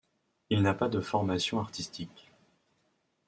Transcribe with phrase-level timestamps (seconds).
[0.49, 2.31] Il n'a pas de formation artistique.